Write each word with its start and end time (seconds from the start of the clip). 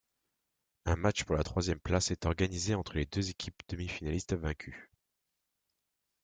Un 0.85 0.95
match 0.95 1.25
pour 1.25 1.35
la 1.35 1.43
troisième 1.43 1.79
place 1.79 2.09
est 2.09 2.25
organisé 2.25 2.73
entre 2.73 2.93
les 2.95 3.05
deux 3.05 3.29
équipes 3.29 3.61
demi-finalistes 3.69 4.33
vaincues. 4.33 4.89